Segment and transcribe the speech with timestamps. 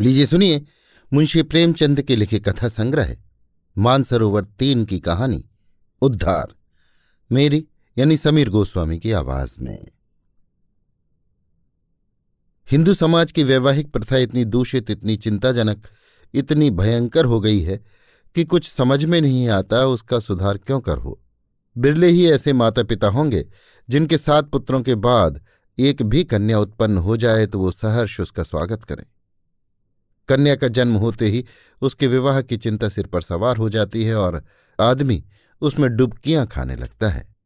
[0.00, 0.64] लीजिए सुनिए,
[1.12, 3.16] मुंशी प्रेमचंद के लिखे कथा संग्रह,
[3.78, 5.50] मानसरोवर तीन की कहानी,
[6.02, 6.54] उद्धार।
[7.32, 7.66] मेरी,
[7.98, 9.88] यानी समीर गोस्वामी की आवाज़ में।
[12.70, 15.88] हिंदू समाज की वैवाहिक प्रथा इतनी दूषित, इतनी चिंताजनक,
[16.34, 17.84] इतनी भयंकर हो गई है
[18.34, 20.98] कि कुछ समझ में नहीं आता उसका सुधार क्यों कर?
[20.98, 21.20] हो
[21.78, 23.48] बिरले ही ऐसे माता पिता होंगे
[23.90, 25.44] जिनके सात पुत्रों के बाद
[25.78, 29.04] एक भी कन्या उत्पन्न हो जाए तो वो सहर्ष उसका स्वागत करें।
[30.28, 31.44] कन्या का जन्म होते ही
[31.82, 34.44] उसके विवाह की चिंता सिर पर सवार हो जाती है और
[34.80, 35.24] आदमी
[35.60, 37.36] उसमें डुबकियाँ खाने लगता है।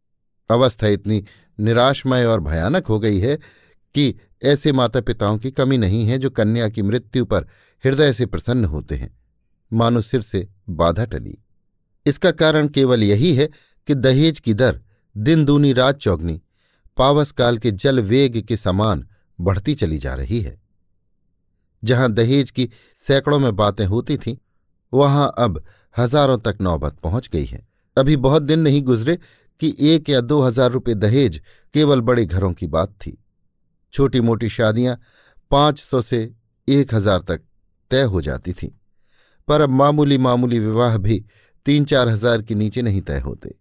[0.51, 1.25] अवस्था इतनी
[1.61, 3.39] निराशमय और भयानक हो गई है
[3.95, 7.47] कि ऐसे माता पिताओं की कमी नहीं है जो कन्या की मृत्यु पर
[7.85, 9.21] हृदय से प्रसन्न होते हैं।
[9.73, 11.39] मानो सिर से बाधा टली।
[12.07, 13.49] इसका कारण केवल यही है
[13.87, 14.81] कि दहेज की दर
[15.17, 16.43] दिन दूनी रात चौगनी
[16.97, 19.09] पावस काल के जल वेग के समान
[19.41, 20.62] बढ़ती चली जा रही है।
[21.83, 22.69] जहाँ दहेज की
[23.01, 24.37] सैकड़ों में बातें होती थीं,
[24.93, 25.63] वहाँ अब
[25.97, 27.67] हज़ारों तक नौबत पहुँच गई है।
[27.97, 29.19] अभी बहुत दिन नहीं गुजरे
[29.61, 31.41] कि एक या दो हज़ार रुपये दहेज
[31.75, 33.17] केवल बड़े घरों की बात थी।
[33.95, 34.97] छोटी मोटी शादियाँ
[35.51, 36.31] पाँच सौ से
[36.69, 37.41] एक हज़ार तक
[37.91, 38.69] तय हो जाती थीं,
[39.49, 41.25] पर अब मामूली मामूली विवाह भी
[41.67, 43.55] तीन चार हज़ार के नीचे नहीं तय होते।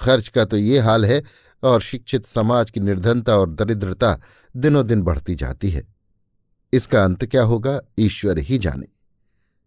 [0.00, 1.22] खर्च का तो ये हाल है
[1.62, 4.18] और शिक्षित समाज की निर्धनता और दरिद्रता
[4.54, 5.82] दिनों दिन बढ़ती जाती है।
[6.72, 7.80] इसका अंत क्या होगा?
[7.98, 8.86] ईश्वर ही जाने।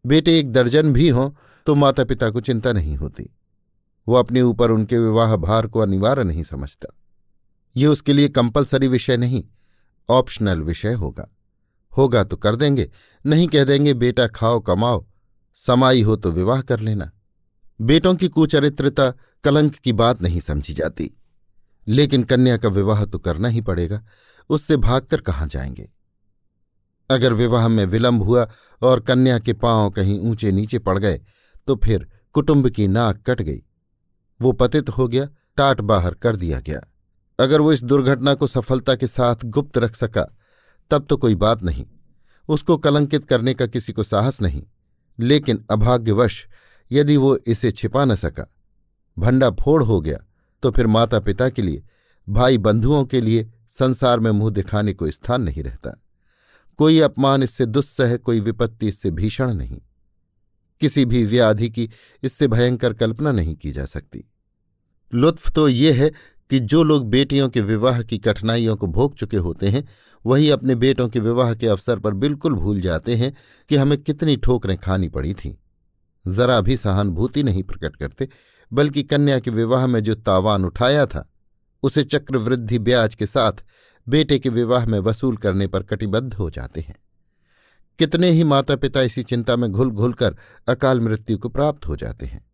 [0.06, 1.32] बेटे, एक दर्जन भी हों
[1.66, 3.30] तो माता पिता को चिंता नहीं होती।
[4.08, 6.94] वो अपने ऊपर उनके विवाह भार को अनिवार्य नहीं समझता।
[7.76, 9.44] ये उसके लिए कंपलसरी विषय नहीं,
[10.09, 11.30] ऑप्शनल विषय होगा।
[11.98, 12.92] होगा तो कर देंगे,
[13.26, 15.06] नहीं कह देंगे, बेटा खाओ, कमाओ,
[15.56, 17.12] समाई हो तो विवाह कर लेना।
[17.81, 21.12] बेटों की कुचरित्रता, कलंक की बात नहीं समझी जाती।
[21.88, 24.06] लेकिन कन्या का विवाह तो करना ही पड़ेगा,
[24.50, 25.92] उससे भागकर कहाँ जाएँगे?
[27.14, 28.47] अगर विवाह में विलंब हुआ
[28.81, 31.22] और कन्या के पाँव कहीं ऊँचे नीचे पड़ गए
[31.68, 33.62] तो फिर कुटुंब की नाक कट गई।
[34.41, 36.81] वो पतित हो गया, टाट बाहर कर दिया गया।
[37.40, 40.25] अगर वो इस दुर्घटना को सफलता के साथ गुप्त रख सका,
[40.91, 41.85] तब तो कोई बात नहीं।
[42.50, 44.63] उसको कलंकित करने का किसी को साहस नहीं।
[45.19, 46.46] लेकिन अभाग्यवश,
[46.91, 48.53] यदि वो इसे छिपा न सका,
[49.19, 50.19] भंडा फोड़ हो गया
[50.63, 51.84] तो फिर माता पिता के लिए
[52.29, 56.03] भाई बंधुओं के लिए संसार में मुँह दिखाने को स्थान नहीं रहता।
[56.78, 59.81] कोई अपमान इससे दुस्सह, कोई विपत्ति इससे भीषण नहीं।
[60.81, 61.89] किसी भी व्याधि की
[62.23, 64.29] इससे भयंकर कल्पना नहीं की जा सकती।
[65.13, 66.11] लुत्फ तो ये है
[66.50, 69.88] कि जो लोग बेटियों के विवाह की कठिनाइयों को भोग चुके होते हैं,
[70.25, 73.34] वही अपने बेटों के विवाह के अवसर पर बिल्कुल भूल जाते हैं
[73.69, 75.55] कि हमें कितनी ठोकरें खानी पड़ी थीं।
[76.28, 78.29] जरा भी सहानुभूति नहीं प्रकट करते,
[78.73, 81.29] बल्कि कन्या के विवाह में जो तावान उठाया था,
[81.84, 83.53] उसे चक्रवृद्धि ब्याज के साथ
[84.08, 86.96] बेटे के विवाह में वसूल करने पर कटिबद्ध हो जाते हैं।
[88.00, 90.38] कितने ही माता पिता इसी चिंता में घुल घुल कर
[90.68, 92.52] अकाल मृत्यु को प्राप्त हो जाते हैं।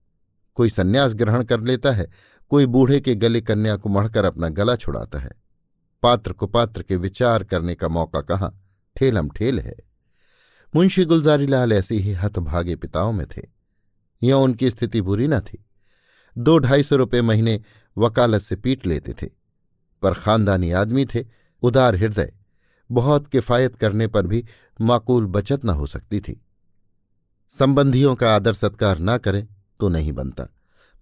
[0.56, 2.10] कोई संन्यास ग्रहण कर लेता है,
[2.50, 5.32] कोई बूढ़े के गले कन्या को मढ़कर अपना गला छुड़ाता है।
[6.04, 8.62] पात्र को पात्र के विचार करने का मौका कहाँ?
[8.96, 9.76] ठेलम ठेल है।
[10.76, 13.42] मुंशी गुलजारी लाल ऐसे ही हतभागे पिताओं में थे।
[14.24, 15.66] यह उनकी स्थिति बुरी न थी।
[16.38, 17.62] दो ढाई सौ रुपये महीने
[17.98, 19.39] वकालत से पीट लेते थे।
[20.02, 21.26] पर खानदानी आदमी थे,
[21.64, 22.34] उदार हृदय।
[22.90, 24.46] बहुत किफायत करने पर भी
[24.82, 26.42] माकूल बचत न हो सकती थी।
[27.52, 29.48] संबंधियों का आदर सत्कार न करें
[29.80, 30.48] तो नहीं बनता।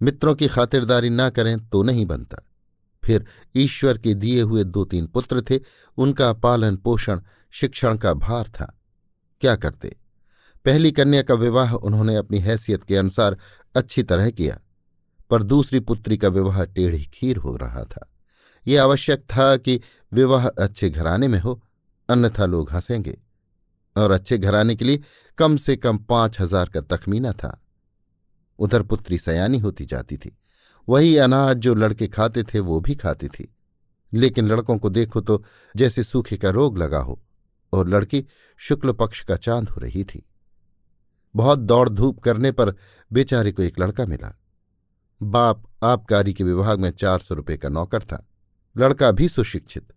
[0.01, 2.37] मित्रों की खातिरदारी न करें तो नहीं बनता।
[3.03, 3.25] फिर
[3.55, 5.59] ईश्वर के दिए हुए दो तीन पुत्र थे,
[5.97, 7.21] उनका पालन पोषण,
[7.51, 8.73] शिक्षण का भार था।
[9.41, 9.95] क्या करते?
[10.65, 13.37] पहली कन्या का विवाह उन्होंने अपनी हैसियत के अनुसार
[13.75, 14.59] अच्छी तरह किया,
[15.29, 18.07] पर दूसरी पुत्री का विवाह टेढ़ी खीर हो रहा था।
[18.67, 19.79] ये आवश्यक था कि
[20.11, 21.61] विवाह अच्छे घराने में हो,
[22.09, 23.17] अन्यथा लोग हंसेंगे।
[23.95, 24.99] और अच्छे घराने के लिए
[25.37, 27.57] कम से कम पाँच हज़ार का तखमीना था।
[28.59, 30.35] उधर पुत्री सयानी होती जाती थी।
[30.87, 33.53] वही अनाज जो लड़के खाते थे, वो भी खाती थी।
[34.11, 35.43] लेकिन लड़कों को देखो तो
[35.75, 37.19] जैसे सूखे का रोग लगा हो,
[37.73, 38.25] और लड़की
[38.61, 40.23] शुक्ल पक्ष का चाँद हो रही थी।
[41.35, 42.73] बहुत दौड़ धूप करने पर
[43.11, 44.33] बेचारे को एक लड़का मिला।
[45.21, 48.25] बाप आबकारी के विभाग में चार सौ रुपये का नौकर था।
[48.77, 49.93] लड़का भी सुशिक्षित।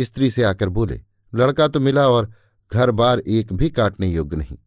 [0.00, 1.02] स्त्री से आकर बोले,
[1.34, 2.32] लड़का तो मिला और
[2.72, 4.58] घर बार एक भी काटने योग्य नहीं।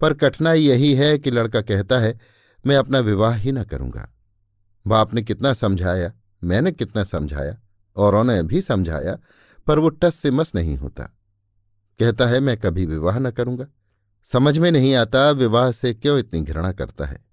[0.00, 2.20] पर कठिनाई यही है कि लड़का कहता है,
[2.66, 4.14] मैं अपना विवाह ही न करूँगा।
[4.86, 6.12] बाप ने कितना समझाया,
[6.44, 7.58] मैंने कितना समझाया,
[7.96, 9.18] औरों ने भी समझाया,
[9.66, 11.02] पर वो टस से मस नहीं होता।
[11.98, 13.66] कहता है, मैं कभी विवाह न करूँगा।
[14.24, 17.24] समझ में नहीं आता विवाह से क्यों इतनी घृणा करता है।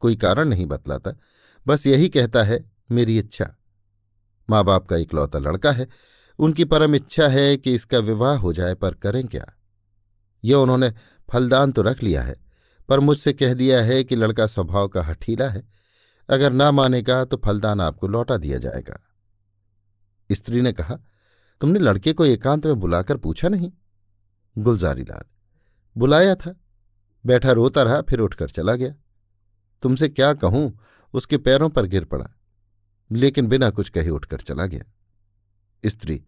[0.00, 1.12] कोई कारण नहीं बतलाता।
[1.66, 3.56] बस यही कहता है, मेरी इच्छा।
[4.50, 5.86] माँ बाप का इकलौता लड़का है,
[6.38, 9.44] उनकी परम इच्छा है कि इसका विवाह हो जाए, पर करें क्या?
[10.44, 10.90] ये उन्होंने
[11.28, 12.34] फलदान तो रख लिया है,
[12.88, 15.62] पर मुझसे कह दिया है कि लड़का स्वभाव का हठीला है,
[16.28, 18.98] अगर ना मानेगा तो फलदान आपको लौटा दिया जाएगा।
[20.30, 20.96] स्त्री ने कहा,
[21.60, 23.70] तुमने लड़के को एकांत में बुलाकर पूछा नहीं?
[24.56, 25.24] गुलजारी लाल
[25.96, 26.54] बुलाया था।
[27.24, 28.94] बैठा रोता रहा, फिर उठकर चला गया।
[29.82, 30.78] तुमसे क्या कहूँ,
[31.14, 32.26] उसके पैरों पर गिर पड़ा।
[33.12, 34.84] लेकिन बिना कुछ कहे उठकर चला गया।
[35.86, 36.22] स्त्री,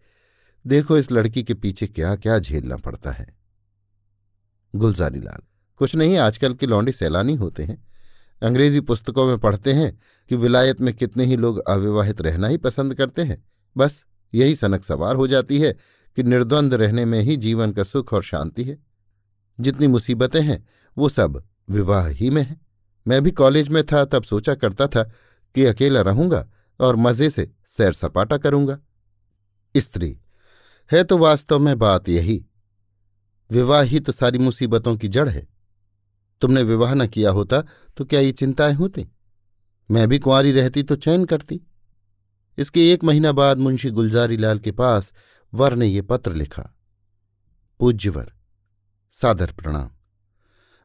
[0.67, 3.37] देखो इस लड़की के पीछे क्या क्या झेलना पड़ता है।
[4.75, 5.43] गुलजारी लाल,
[5.77, 7.89] कुछ नहीं, आजकल के लौंडे सैलानी होते हैं।
[8.43, 9.99] अंग्रेज़ी पुस्तकों में पढ़ते हैं
[10.29, 13.45] कि विलायत में कितने ही लोग अविवाहित रहना ही पसंद करते हैं।
[13.77, 15.77] बस यही सनक सवार हो जाती है
[16.17, 18.79] कि निर्द्वंद रहने में ही जीवन का सुख और शांति है।
[19.61, 20.69] जितनी मुसीबतें हैं,
[20.99, 22.61] वो सब विवाह ही में है।
[23.09, 25.03] मैं भी कॉलेज में था, तब सोचा करता था
[25.55, 26.49] कि अकेला रहूँगा
[26.81, 28.79] और मज़े से सैर सपाटा करूँगा।
[29.75, 30.19] स्त्री,
[30.91, 32.45] है तो वास्तव में बात यही।
[33.51, 35.47] विवाह ही तो सारी मुसीबतों की जड़ है।
[36.43, 37.63] तुमने विवाह न किया होता
[37.97, 39.07] तो क्या ये चिंताएँ होती?
[39.91, 41.61] मैं भी कुंवारी रहती तो चयन करती
[42.59, 45.13] इसके एक महीना बाद मुंशी गुलजारी लाल के पास
[45.53, 46.63] वर ने ये पत्र लिखा।
[47.81, 48.33] पूज्यवर,
[49.15, 49.91] सादर प्रणाम।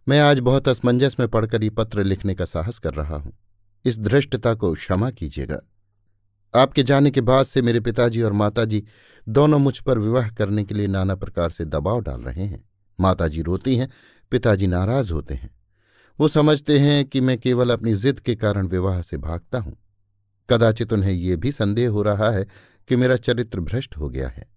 [0.08, 3.38] मैं आज बहुत असमंजस में पढ़कर ये पत्र लिखने का साहस कर रहा हूँ।
[3.86, 5.60] इस धृष्टता को क्षमा कीजिएगा।
[6.56, 8.84] आपके जाने के बाद से मेरे पिताजी और माताजी
[9.30, 13.42] दोनों मुझ पर विवाह करने के लिए नाना प्रकार से दबाव डाल रहे हैं। माताजी
[13.42, 13.90] रोती हैं,
[14.32, 15.56] पिताजी नाराज़ होते हैं।
[16.20, 19.78] वो समझते हैं कि मैं केवल अपनी जिद के कारण विवाह से भागता हूँ।
[20.50, 22.48] कदाचित उन्हें यह भी संदेह हो रहा है
[22.88, 24.50] कि मेरा चरित्र भ्रष्ट हो गया है।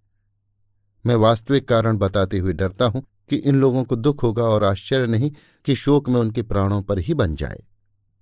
[1.07, 5.07] मैं वास्तविक कारण बताते हुए डरता हूँ कि इन लोगों को दुख होगा और आश्चर्य
[5.07, 5.33] नहीं
[5.65, 7.65] कि शोक में उनके प्राणों पर ही बन जाए।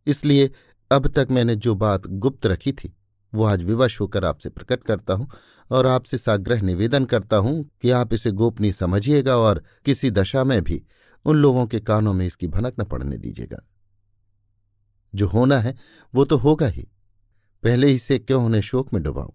[0.06, 0.50] इसलिए
[0.92, 2.94] अब तक मैंने जो बात गुप्त रखी थी
[3.34, 5.30] वो आज विवश होकर आपसे प्रकट करता हूँ
[5.70, 10.62] और आपसे साग्रह निवेदन करता हूँ कि आप इसे गोपनीय समझिएगा और किसी दशा में
[10.62, 10.84] भी
[11.24, 13.68] उन लोगों के कानों में इसकी भनक न पड़ने दीजिएगा।
[15.14, 15.76] जो होना है,
[16.14, 16.88] वो तो होगा ही।
[17.62, 19.30] पहले ही से क्यों उन्हें शोक में डुबाऊं?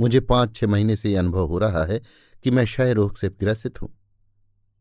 [0.00, 2.00] मुझे पाँच छह महीने से यह अनुभव हो रहा है
[2.42, 3.98] कि मैं क्षय रोग से ग्रसित हूँ।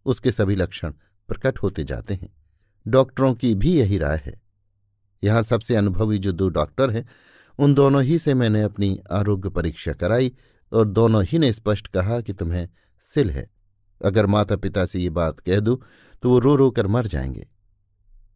[0.05, 0.91] उसके सभी लक्षण
[1.27, 2.29] प्रकट होते जाते हैं।
[2.87, 4.41] डॉक्टरों की भी यही राय है।
[5.23, 7.05] यहाँ सबसे अनुभवी जो दो डॉक्टर हैं
[7.59, 10.31] उन दोनों ही से मैंने अपनी आरोग्य परीक्षा कराई
[10.71, 12.67] और दोनों ही ने स्पष्ट कहा कि तुम्हें
[13.05, 13.49] सिल है।
[14.01, 15.77] अगर माता पिता से ये बात कह दूँ
[16.23, 17.47] तो वो रो रो कर मर जाएँगे।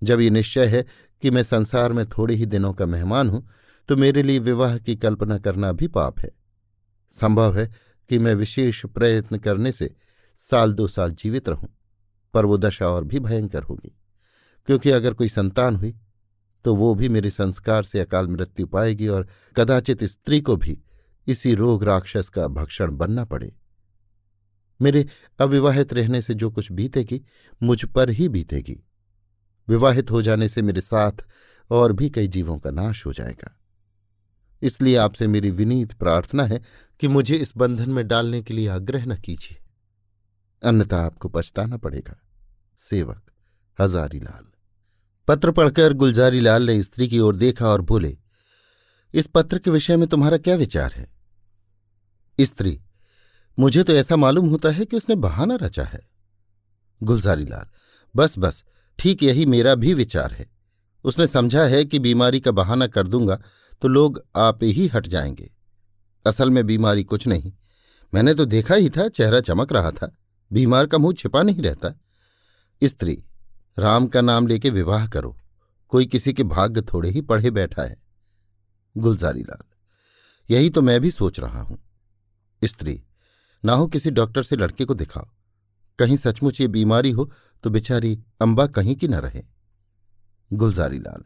[0.01, 0.85] जब ये निश्चय है
[1.23, 3.47] कि मैं संसार में थोड़े ही दिनों का मेहमान हूँ
[3.89, 6.31] तो मेरे लिए विवाह की कल्पना करना भी पाप है।
[7.15, 7.71] संभव है
[8.09, 9.93] कि मैं विशेष प्रयत्न करने से
[10.51, 11.69] साल दो साल जीवित रहूँ,
[12.33, 13.95] पर वो दशा और भी भयंकर होगी।
[14.67, 15.95] क्योंकि अगर कोई संतान हुई
[16.63, 20.81] तो वो भी मेरे संस्कार से अकाल मृत्यु पाएगी और कदाचित स्त्री को भी
[21.27, 23.55] इसी रोग राक्षस का भक्षण बनना पड़े।
[24.81, 25.07] मेरे
[25.39, 27.21] अविवाहित रहने से जो कुछ बीतेगी,
[27.63, 28.83] मुझ पर ही बीतेगी।
[29.67, 31.11] विवाहित हो जाने से मेरे साथ
[31.69, 33.59] और भी कई जीवों का नाश हो जाएगा।
[34.61, 36.61] इसलिए आपसे मेरी विनीत प्रार्थना है
[36.99, 39.63] कि मुझे इस बंधन में डालने के लिए आग्रह न कीजिए।
[40.63, 42.19] अन्यथा आपको पछताना पड़ेगा।
[42.77, 43.21] सेवक
[43.81, 44.45] हजारी लाल
[45.27, 48.17] पत्र पढ़कर गुलजारी लाल ने स्त्री की ओर देखा और बोले,
[49.13, 51.11] इस पत्र के विषय में तुम्हारा क्या विचार है?
[52.39, 52.81] स्त्री,
[53.59, 56.07] मुझे तो ऐसा मालूम होता है कि उसने बहाना रचा है।
[57.03, 57.65] गुलजारी लाल
[58.15, 58.63] बस बस,
[58.99, 60.47] ठीक यही मेरा भी विचार है।
[61.03, 63.41] उसने समझा है कि बीमारी का बहाना कर दूँगा
[63.81, 65.51] तो लोग आप ही हट जाएँगे।
[66.25, 67.53] असल में बीमारी कुछ नहीं।
[68.13, 70.15] मैंने तो देखा ही था, चेहरा चमक रहा था।
[70.53, 71.99] बीमार का मुँह छिपा नहीं रहता।
[72.83, 73.23] स्त्री
[73.77, 75.35] राम का नाम लेके विवाह करो।
[75.91, 77.97] कोई किसी के भाग्य थोड़े ही पढ़े बैठा है।
[78.95, 79.63] गुलजारी लाल
[80.49, 81.77] यही तो मैं भी सोच रहा हूँ।
[82.61, 83.01] स्त्री,
[83.63, 85.27] ना हो किसी डॉक्टर से लड़के को दिखाओ।
[85.99, 87.29] कहीं सचमुच ये बीमारी हो
[87.63, 89.43] तो बेचारी अंबा कहीं की न रहे।
[90.51, 91.23] गुलजारी लाल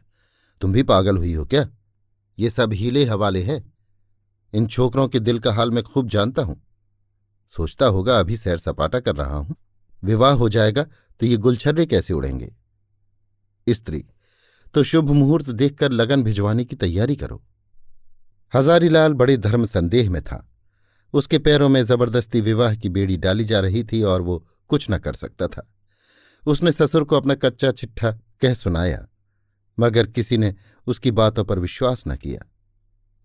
[0.60, 1.66] तुम भी पागल हुई हो क्या?
[2.38, 3.62] ये सब हीले हवाले हैं।
[4.52, 6.60] इन छोकरों के दिल का हाल मैं खूब जानता हूँ।
[7.54, 9.56] सोचता होगा अभी सैर सपाटा कर रहा हूँ।
[10.02, 10.86] विवाह हो जाएगा
[11.20, 12.54] तो ये गुलछर्रे कैसे उड़ेंगे?
[13.66, 14.04] स्त्री
[14.74, 17.42] तो शुभ मुहूर्त देखकर लगन भिजवाने की तैयारी करो।
[18.52, 20.46] हजारीलाल बड़े धर्म संदेह में था।
[21.14, 24.38] उसके पैरों में ज़बरदस्ती विवाह की बेड़ी डाली जा रही थी और वो
[24.70, 25.68] कुछ न कर सकता था।
[26.46, 28.10] उसने ससुर को अपना कच्चा चिट्ठा
[28.42, 29.06] कह सुनाया,
[29.78, 30.54] मगर किसी ने
[30.86, 32.44] उसकी बातों पर विश्वास न किया।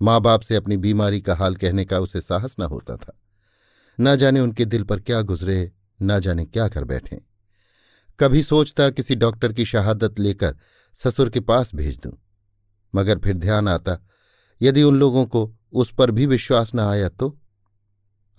[0.01, 3.17] माँ बाप से अपनी बीमारी का हाल कहने का उसे साहस न होता था।
[3.99, 7.21] न जाने उनके दिल पर क्या गुजरे न जाने क्या कर बैठे।
[8.19, 10.57] कभी सोचता किसी डॉक्टर की शहादत लेकर
[10.95, 12.13] ससुर के पास भेज दूँ।
[12.95, 14.07] मगर फिर ध्यान आता,
[14.61, 17.39] यदि उन लोगों को उस पर भी विश्वास न आया तो?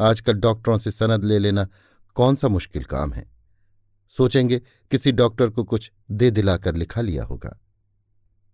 [0.01, 1.69] आजकल डॉक्टरों से सनद ले लेना
[2.15, 3.31] कौन सा मुश्किल काम है?
[4.09, 4.59] सोचेंगे
[4.91, 7.61] किसी डॉक्टर को कुछ दे दिलाकर लिखा लिया होगा।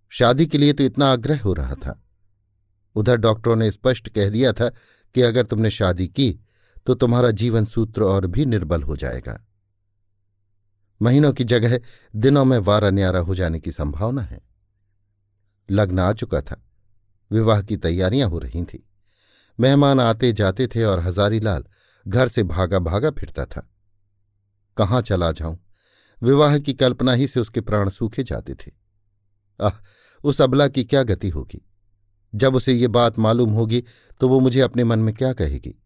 [0.09, 2.05] शादी के लिए तो इतना आग्रह हो रहा था।
[2.95, 4.69] उधर डॉक्टरों ने स्पष्ट कह दिया था
[5.15, 6.44] कि अगर तुमने शादी की
[6.87, 9.47] तो तुम्हारा जीवन सूत्र और भी निर्बल हो जाएगा।
[11.03, 11.81] महीनों की जगह
[12.17, 14.41] दिनों में वारा न्यारा हो जाने की संभावना है।
[15.71, 16.67] लग्न आ चुका था।
[17.33, 18.81] विवाह की तैयारियाँ हो रही थीं।
[19.61, 21.65] मेहमान आते जाते थे और हजारीलाल
[22.09, 23.71] घर से भागा भागा फिरता था।
[24.77, 25.59] कहाँ चला जाऊँ?
[26.23, 28.73] विवाह की कल्पना ही से उसके प्राण सूखे जाते थे।
[29.63, 29.73] आह,
[30.25, 31.71] उस अबला की क्या गति होगी?
[32.35, 33.85] जब उसे ये बात मालूम होगी
[34.21, 35.84] तो वो मुझे अपने मन में क्या कहेगी?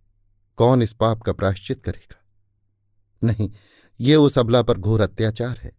[0.59, 2.25] कौन इस पाप का प्राश्चित करेगा?
[3.25, 3.51] नहीं,
[4.01, 5.73] ये उस अबला पर घोर अत्याचार है।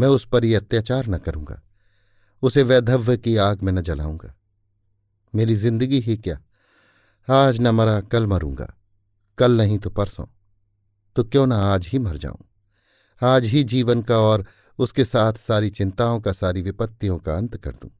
[0.00, 1.62] मैं उस पर यह अत्याचार न करूँगा।
[2.42, 4.34] उसे वैधव्य की आग में न जलाऊँगा।
[5.34, 6.40] मेरी ज़िंदगी ही क्या?
[7.30, 8.74] आज न मरा, कल मरूँगा।
[9.38, 10.26] कल नहीं तो परसों।
[11.16, 12.38] तो क्यों ना आज ही मर जाऊँ?
[13.22, 14.46] आज ही जीवन का और
[14.78, 17.90] उसके साथ सारी चिंताओं का, सारी विपत्तियों का अंत कर दूँ।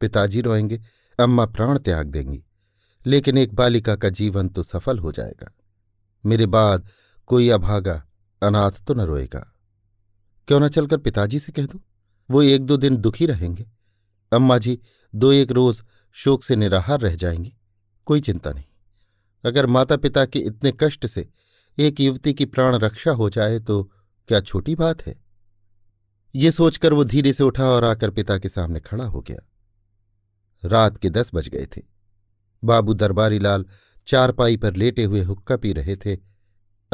[0.00, 0.80] पिताजी रोएँगे,
[1.20, 2.44] अम्मा प्राण त्याग देंगी।
[3.06, 5.54] लेकिन एक बालिका का जीवन तो सफल हो जाएगा।
[6.26, 6.88] मेरे बाद
[7.26, 8.06] कोई अभागा,
[8.42, 9.54] अनाथ तो न रोएगा।
[10.48, 11.80] क्यों न चलकर पिताजी से कह दो?
[12.30, 13.70] वो एक दो दिन दुखी रहेंगे।
[14.32, 14.80] अम्मा जी,
[15.14, 17.56] दो एक रोज शोक से निराहार रह जाएँगी।
[18.06, 18.64] कोई चिंता नहीं।
[19.44, 21.28] अगर माता पिता के इतने कष्ट से
[21.78, 23.92] एक युवती की प्राण रक्षा हो जाए तो
[24.28, 25.24] क्या छोटी बात है?
[26.34, 29.48] ये सोचकर वो धीरे से उठा और आकर पिता के सामने खड़ा हो गया।
[30.64, 31.89] रात के दस बज गए थे।
[32.64, 33.66] बाबू दरबारी लाल
[34.06, 36.18] चारपाई पर लेटे हुए हुक्का पी रहे थे।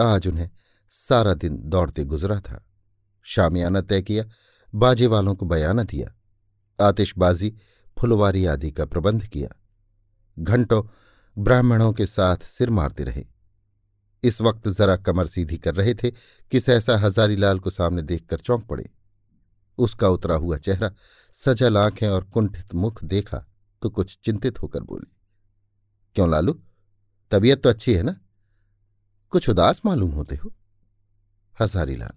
[0.01, 0.51] आज उन्हें
[0.89, 2.67] सारा दिन दौड़ते गुजरा था।
[3.23, 4.25] शामियाना तय किया,
[4.75, 6.15] बाजे वालों को बयाना दिया,
[6.81, 7.57] आतिशबाजी,
[7.99, 9.49] फुलवारी आदि का प्रबंध किया।
[10.39, 10.83] घंटों
[11.39, 13.25] ब्राह्मणों के साथ सिर मारते रहे।
[14.23, 16.11] इस वक्त जरा कमर सीधी कर रहे थे
[16.51, 18.91] कि सहसा हजारीलाल को सामने देखकर चौंक पड़े।
[19.79, 20.91] उसका उतरा हुआ चेहरा,
[21.33, 23.45] सजल आँखें और कुंठित मुख देखा
[23.83, 25.16] तो कुछ चिंतित होकर बोले
[26.17, 26.53] क्यों लालू?
[27.33, 28.15] तबीयत तो अच्छी है ना?
[29.33, 30.53] कुछ उदास मालूम होते हो?
[31.57, 32.13] हजारीलाल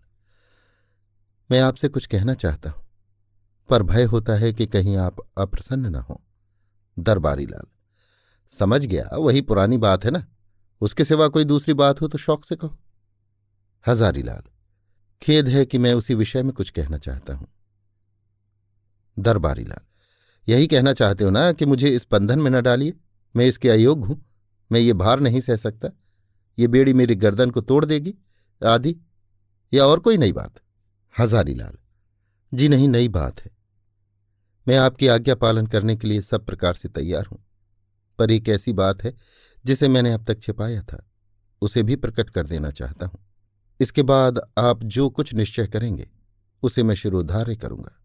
[1.49, 2.83] मैं आपसे कुछ कहना चाहता हूँ,
[3.69, 6.21] पर भय होता है कि कहीं आप अप्रसन्न न हो।
[6.97, 7.67] दरबारी लाल
[8.53, 10.25] समझ गया, वही पुरानी बात है ना?
[10.81, 12.77] उसके सिवा कोई दूसरी बात हो तो शौक से कहो।
[13.85, 14.43] हजारी लाल
[15.21, 17.47] खेद है कि मैं उसी विषय में कुछ कहना चाहता हूँ।
[19.17, 19.85] दरबारी लाल
[20.47, 22.93] यही कहना चाहते हो ना कि मुझे इस बंधन में न डालिए?
[23.36, 24.21] मैं इसके अयोग्य हूँ,
[24.71, 25.89] मैं ये भार नहीं सह सकता।
[26.57, 28.13] ये बेड़ी मेरी गर्दन को तोड़ देगी,
[28.62, 28.95] आदि,
[29.71, 30.59] या और कोई नई बात?
[31.15, 31.77] हजारी लाल,
[32.51, 33.51] जी नहीं, नई बात है।
[34.67, 37.43] मैं आपकी आज्ञा पालन करने के लिए सब प्रकार से तैयार हूँ,
[38.19, 39.13] पर एक ऐसी बात है
[39.65, 41.05] जिसे मैंने अब तक छिपाया था,
[41.62, 43.19] उसे भी प्रकट कर देना चाहता हूँ।
[43.79, 46.07] इसके बाद आप जो कुछ निश्चय करेंगे,
[46.63, 47.95] उसे मैं शिरोधार्य करूँगा।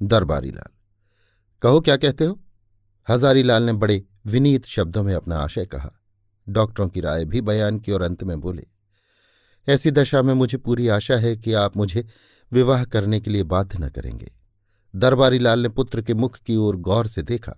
[0.00, 0.72] दरबारी लाल,
[1.62, 2.38] कहो क्या कहते हो?
[3.08, 5.90] हजारी लाल ने बड़े विनीत शब्दों में अपना आशय कहा।
[6.48, 8.66] डॉक्टरों की राय भी बयान की और अंत में बोले,
[9.68, 12.06] ऐसी दशा में मुझे पूरी आशा है कि आप मुझे
[12.52, 14.32] विवाह करने के लिए बाध्य न करेंगे।
[14.94, 17.54] दरबारी लाल ने पुत्र के मुख की ओर गौर से देखा।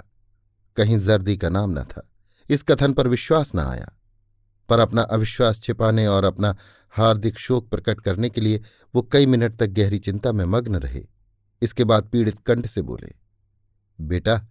[0.77, 2.09] कहीं जर्दी का नाम न था।
[2.51, 3.93] इस कथन पर विश्वास न आया।
[4.69, 6.57] पर अपना अविश्वास छिपाने और अपना
[6.91, 8.63] हार्दिक शोक प्रकट करने के लिए
[8.95, 11.05] वो कई मिनट तक गहरी चिंता में मग्न रहे।
[11.63, 13.13] इसके बाद पीड़ित कंठ से बोले,
[14.01, 14.47] बेटा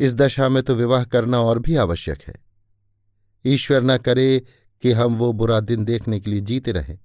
[0.00, 2.34] इस दशा में तो विवाह करना और भी आवश्यक है।
[3.44, 4.42] ईश्वर न करे
[4.82, 6.98] कि हम वो बुरा दिन देखने के लिए जीते रहें,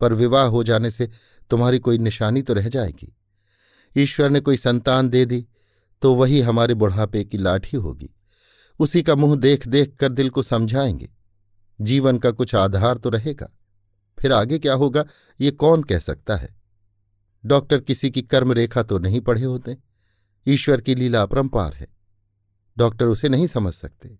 [0.00, 1.08] पर विवाह हो जाने से
[1.50, 3.12] तुम्हारी कोई निशानी तो रह जाएगी।
[3.96, 5.46] ईश्वर ने कोई संतान दे दी
[6.02, 8.10] तो वही हमारे बुढ़ापे की लाठी होगी।
[8.80, 11.10] उसी का मुँह देख देख कर दिल को समझाएँगे।
[11.78, 13.50] जीवन का कुछ आधार तो रहेगा।
[14.18, 15.04] फिर आगे क्या होगा,
[15.40, 16.54] ये कौन कह सकता है?
[17.44, 19.76] डॉक्टर किसी की कर्म रेखा तो नहीं पढ़े होते।
[20.46, 21.86] ईश्वर की लीला अपरंपार है।
[22.80, 24.18] डॉक्टर उसे नहीं समझ सकते।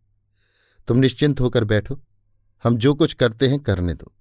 [0.89, 2.03] तुम निश्चिंत होकर बैठो।
[2.65, 4.13] हम जो कुछ करते हैं, करने दो।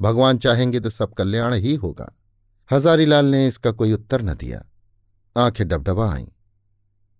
[0.00, 2.12] भगवान चाहेंगे तो सब कल्याण ही होगा।
[2.72, 4.64] हजारीलाल ने इसका कोई उत्तर न दिया।
[5.36, 6.26] आँखें डबडबा आईं।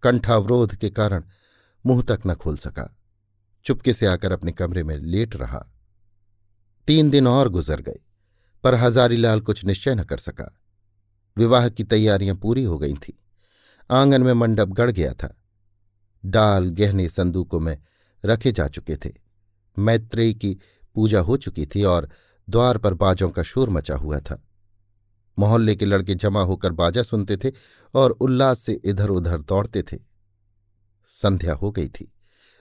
[0.02, 1.24] कंठावरोध के कारण
[1.86, 2.96] मुँह तक न खोल सका।
[3.64, 5.66] चुपके से आकर अपने कमरे में लेट रहा।
[6.86, 8.00] तीन दिन और गुजर गए,
[8.64, 10.58] पर हजारीलाल कुछ निश्चय न कर सका।
[11.36, 13.14] विवाह की तैयारियाँ पूरी हो गई थीं।
[13.90, 15.36] आँगन में मंडप गड़ गया था।
[16.26, 17.78] डाल गहने संदूकों में
[18.24, 19.12] रखे जा चुके थे।
[19.78, 20.58] मैत्रेयी की
[20.94, 22.08] पूजा हो चुकी थी और
[22.50, 24.42] द्वार पर बाजों का शोर मचा हुआ था।
[25.38, 27.52] मोहल्ले के लड़के जमा होकर बाजा सुनते थे
[27.94, 29.98] और उल्लास से इधर उधर दौड़ते थे।
[31.06, 32.12] संध्या हो गई थी।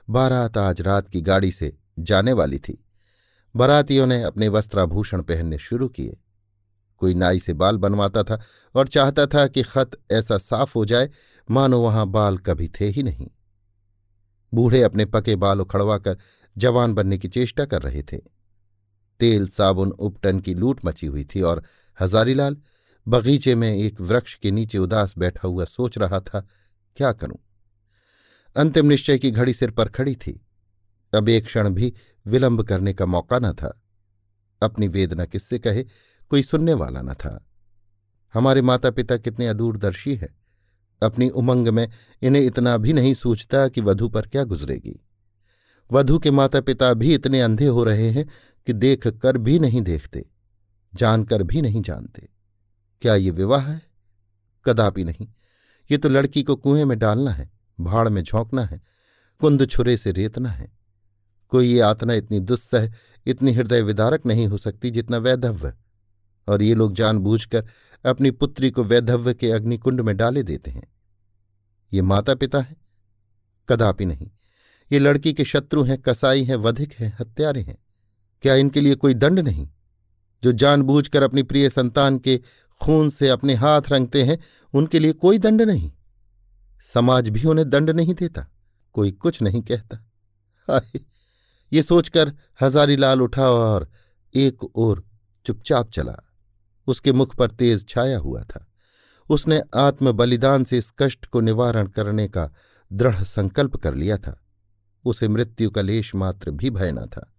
[0.10, 2.86] बारात आज रात की गाड़ी से जाने वाली थी।
[3.55, 6.20] बारातियों ने अपने वस्त्राभूषण पहनने शुरू किए।
[6.98, 8.41] कोई नाई से बाल बनवाता था
[8.75, 11.10] और चाहता था कि खत ऐसा साफ़ हो जाए,
[11.51, 13.27] मानो वहाँ बाल कभी थे ही नहीं।
[14.54, 16.18] बूढ़े अपने पके बाल उखड़वाकर
[16.58, 18.18] जवान बनने की चेष्टा कर रहे थे।
[19.20, 21.64] तेल, साबुन, उपटन की लूट मची हुई थी और
[22.02, 22.58] हजारीलाल
[23.08, 26.48] बगीचे में एक वृक्ष के नीचे उदास बैठा हुआ सोच रहा था,
[26.96, 27.38] क्या करूँ?
[28.56, 30.46] अंतिम निश्चय की घड़ी सिर पर खड़ी थी।
[31.16, 31.94] अब एक क्षण भी
[32.28, 33.82] विलंब करने का मौका न था।
[34.62, 35.84] अपनी वेदना किससे कहे,
[36.30, 37.46] कोई सुनने वाला न था।
[38.34, 40.43] हमारे माता पिता कितने अदूरदर्शी है।
[41.04, 41.90] अपनी उमंग में
[42.22, 45.00] इन्हें इतना भी नहीं सूझता कि वधु पर क्या गुजरेगी।
[45.92, 48.30] वधु के माता पिता भी इतने अंधे हो रहे हैं
[48.66, 50.30] कि देख कर भी नहीं देखते
[50.96, 52.30] जानकर भी नहीं जानते।
[53.02, 53.82] क्या ये विवाह है?
[54.66, 55.28] कदापि नहीं।
[55.92, 58.82] ये तो लड़की को कुएँ में डालना है, भाड़ में झोंकना है,
[59.40, 60.72] कुंद छुरे से रेतना है।
[61.50, 62.92] कोई ये आतना इतनी दुस्सह,
[63.26, 65.74] इतनी हृदय विदारक नहीं हो सकती जितना वैधव्य।
[66.48, 67.66] और ये लोग जानबूझकर
[68.06, 70.93] अपनी पुत्री को वैधव्य के अग्निकुंड में डाले देते हैं।
[71.94, 72.76] ये माता पिता है?
[73.70, 74.30] कदापि नहीं।
[74.92, 77.78] ये लड़की के शत्रु हैं, कसाई हैं, वधिक हैं, हत्यारे हैं।
[78.44, 79.68] क्या इनके लिए कोई दंड नहीं?
[80.44, 82.40] जो जानबूझकर अपनी प्रिय संतान के
[82.82, 84.38] खून से अपने हाथ रंगते हैं,
[84.74, 85.92] उनके लिए कोई दंड नहीं।
[86.94, 88.46] समाज भी उन्हें दंड नहीं देता,
[88.94, 90.82] कोई कुछ नहीं कहता।
[91.74, 93.90] ये सोचकर हजारीलाल उठा और
[94.36, 95.04] एक ओर
[95.46, 96.18] चुपचाप चला।
[96.88, 98.73] उसके मुख पर तेज छाया हुआ था।
[99.30, 102.50] उसने आत्म बलिदान से इस कष्ट को निवारण करने का
[102.94, 104.46] दृढ़ संकल्प कर लिया था।
[105.06, 107.34] उसे मृत्यु का लेश मात्र भी भय न था।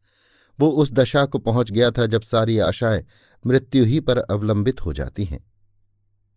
[0.61, 3.05] वो उस दशा को पहुँच गया था जब सारी आशाएँ
[3.47, 5.53] मृत्यु ही पर अवलंबित हो जाती हैं।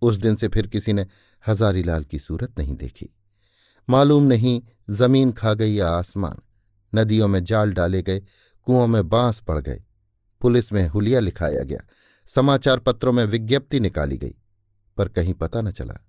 [0.01, 1.07] उस दिन से फिर किसी ने
[1.47, 3.15] हजारीलाल की सूरत नहीं देखी।
[3.89, 6.37] मालूम नहीं ज़मीन खा गई या आसमान।
[6.95, 8.21] नदियों में जाल डाले गए,
[8.65, 9.83] कुओं में बाँस पड़ गए।
[10.41, 11.79] पुलिस में हुलिया लिखाया गया।
[12.25, 14.35] समाचार पत्रों में विज्ञप्ति निकाली गई।
[14.97, 15.99] पर कहीं पता न चला।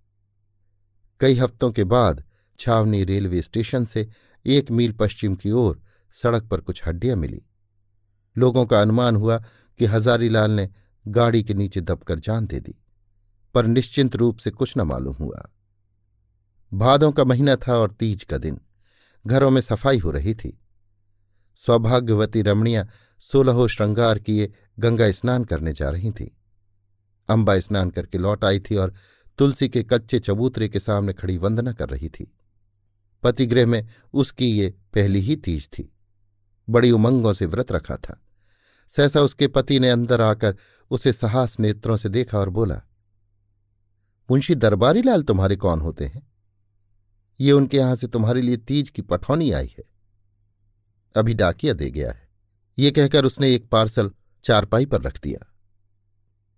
[1.21, 2.23] कई हफ्तों के बाद
[2.59, 4.09] छावनी रेलवे स्टेशन से
[4.47, 5.81] एक मील पश्चिम की ओर
[6.17, 7.43] सड़क पर कुछ हड्डियाँ मिली।
[8.37, 9.39] लोगों का अनुमान हुआ
[9.81, 10.69] कि हजारीलाल ने
[11.07, 12.75] गाड़ी के नीचे दबकर जान दे दी,
[13.55, 15.49] पर निश्चिंत रूप से कुछ न मालूम हुआ।
[16.73, 18.61] भादों का महीना था और तीज का दिन।
[19.25, 20.59] घरों में सफ़ाई हो रही थी।
[21.61, 22.87] सौभाग्यवती रमणियाँ
[23.25, 26.38] सोलहो श्रृंगार किए गंगा स्नान करने जा रही थी।
[27.31, 28.95] अंबा स्नान करके लौट आई थी और
[29.39, 32.33] तुलसी के कच्चे चबूतरे के सामने खड़ी वंदना कर रही थी।
[33.23, 35.93] पतिगृह में उसकी ये पहली ही तीज थी।
[36.71, 38.21] बड़ी उमंगों से व्रत रखा था।
[38.89, 40.57] सहसा उसके पति ने अंदर आकर
[40.91, 42.81] उसे साहस नेत्रों से देखा और बोला,
[44.31, 46.27] मुंशी दरबारी लाल तुम्हारे कौन होते हैं?
[47.41, 49.85] ये उनके यहाँ से तुम्हारे लिए तीज की पठौनी आई है।
[51.17, 52.29] अभी डाकिया दे गया है।
[52.79, 54.11] ये कहकर उसने एक पार्सल
[54.45, 55.48] चारपाई पर रख दिया।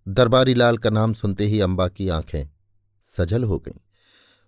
[0.07, 2.49] दरबारी लाल का नाम सुनते ही अंबा की आँखें
[3.03, 3.79] सजल हो गईं।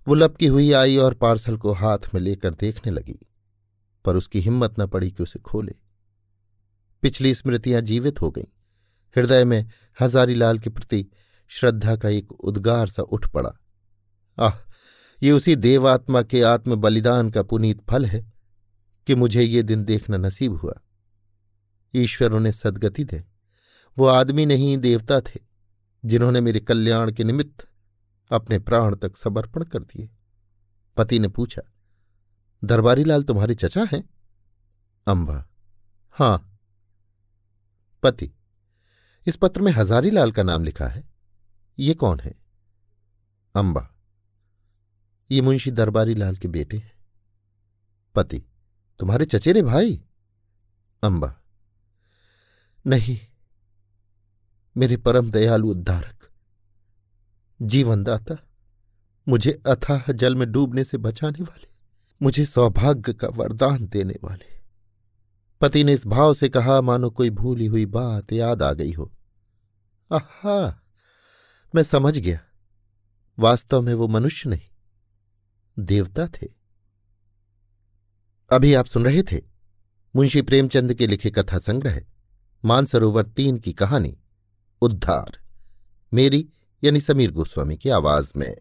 [0.07, 3.19] वो लपकी हुई आई और पार्सल को हाथ में लेकर देखने लगी,
[4.05, 5.75] पर उसकी हिम्मत न पड़ी कि उसे खोले।
[7.01, 8.43] पिछली स्मृतियाँ जीवित हो गईं।
[9.17, 9.69] हृदय में
[10.01, 11.07] हजारीलाल के प्रति
[11.47, 13.51] श्रद्धा का एक उद्गार सा उठ पड़ा।
[14.39, 14.69] आह,
[15.23, 18.33] ये उसी देवात्मा के आत्म बलिदान का पुनीत फल है
[19.07, 20.73] कि मुझे ये दिन देखना नसीब हुआ।
[21.95, 23.32] ईश्वर उन्हें सदगति दे।
[23.97, 25.39] वो आदमी नहीं, देवता थे,
[26.05, 27.67] जिन्होंने मेरे कल्याण के निमित्त
[28.31, 30.09] अपने प्राण तक समर्पण कर दिए।
[30.97, 31.61] पति ने पूछा,
[32.63, 34.09] दरबारी लाल तुम्हारे चचा हैं?
[35.07, 35.45] अंबा
[36.11, 36.59] हाँ।
[38.03, 38.31] पति,
[39.27, 41.03] इस पत्र में हजारी लाल का नाम लिखा है।
[41.79, 42.35] ये कौन है?
[43.55, 43.89] अंबा
[45.31, 46.93] ये मुंशी दरबारी लाल के बेटे हैं।
[48.15, 48.43] पति,
[48.99, 50.03] तुम्हारे चचेरे भाई?
[51.03, 51.35] अंबा
[52.87, 53.19] नहीं
[54.77, 56.29] मेरे परम दयालु उद्धारक।
[57.61, 58.35] जीवनदाता,
[59.27, 61.67] मुझे अथाह जल में डूबने से बचाने वाले,
[62.21, 64.51] मुझे सौभाग्य का वरदान देने वाले।
[65.61, 69.11] पति ने इस भाव से कहा, मानो कोई भूली हुई बात याद आ गई हो।
[70.11, 70.83] आहा,
[71.75, 72.39] मैं समझ गया।
[73.39, 74.69] वास्तव में वो मनुष्य नहीं,
[75.79, 76.47] देवता थे।
[78.51, 79.41] अभी आप सुन रहे थे
[80.15, 82.01] मुंशी प्रेमचंद के लिखे कथा संग्रह
[82.65, 84.17] मानसरोवर तीन की कहानी।
[84.83, 85.39] उद्धार।
[86.13, 86.49] मेरी
[86.83, 88.57] यानी समीर गोस्वामी की आवाज़ में।